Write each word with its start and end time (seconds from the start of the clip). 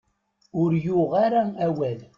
Ur 0.61 0.71
yuɣ 0.85 1.11
ara 1.25 1.43
awal. 1.65 1.99